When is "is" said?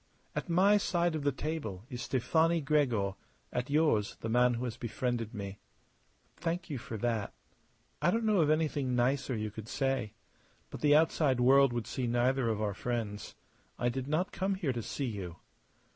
1.87-2.01